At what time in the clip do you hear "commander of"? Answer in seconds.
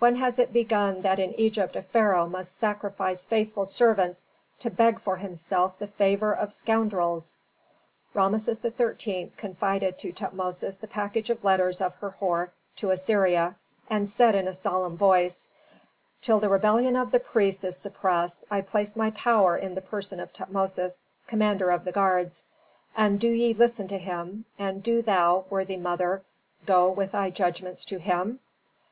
21.28-21.84